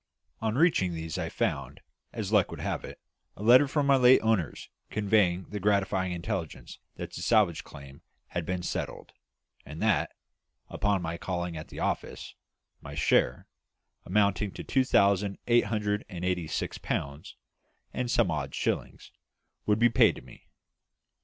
[0.39, 1.79] On reaching these I found,
[2.11, 2.99] as luck would have it,
[3.37, 8.43] a letter from my late owners conveying the gratifying intelligence that the salvage claim had
[8.43, 9.13] been settled,
[9.63, 10.09] and that,
[10.69, 12.33] upon my calling at the office,
[12.81, 13.45] my share,
[14.03, 17.35] amounting to two thousand eight hundred and eighty six pounds,
[17.93, 19.11] and some odd shillings,
[19.67, 20.47] would be paid to me.